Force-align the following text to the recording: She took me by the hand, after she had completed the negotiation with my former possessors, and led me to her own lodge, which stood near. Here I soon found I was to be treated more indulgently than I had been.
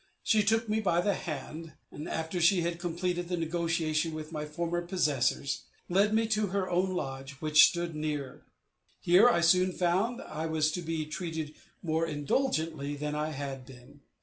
She 0.23 0.41
took 0.41 0.67
me 0.67 0.79
by 0.79 0.99
the 0.99 1.13
hand, 1.13 1.73
after 2.07 2.41
she 2.41 2.61
had 2.61 2.79
completed 2.79 3.29
the 3.29 3.37
negotiation 3.37 4.15
with 4.15 4.31
my 4.31 4.45
former 4.47 4.81
possessors, 4.81 5.65
and 5.87 5.95
led 5.95 6.11
me 6.11 6.25
to 6.29 6.47
her 6.47 6.67
own 6.67 6.95
lodge, 6.95 7.33
which 7.33 7.67
stood 7.67 7.93
near. 7.93 8.41
Here 8.99 9.29
I 9.29 9.41
soon 9.41 9.71
found 9.73 10.19
I 10.23 10.47
was 10.47 10.71
to 10.71 10.81
be 10.81 11.05
treated 11.05 11.53
more 11.83 12.07
indulgently 12.07 12.95
than 12.95 13.13
I 13.13 13.29
had 13.29 13.63
been. 13.63 14.01